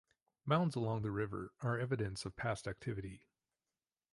Mounds 0.45 0.75
along 0.75 1.03
the 1.03 1.11
river 1.11 1.53
are 1.61 1.77
evidence 1.77 2.25
of 2.25 2.35
past 2.35 2.67
activity. 2.67 3.27